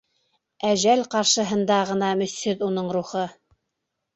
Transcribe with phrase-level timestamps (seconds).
[0.69, 3.25] Әжәл ҡаршыһында ғына мөсһөҙ уның рухы.